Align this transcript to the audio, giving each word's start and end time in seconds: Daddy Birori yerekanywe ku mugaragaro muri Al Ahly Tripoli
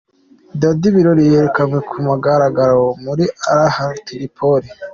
Daddy 0.59 0.87
Birori 0.95 1.23
yerekanywe 1.33 1.79
ku 1.89 1.95
mugaragaro 2.05 2.83
muri 3.05 3.25
Al 3.51 3.59
Ahly 3.67 3.95
Tripoli 4.07 4.69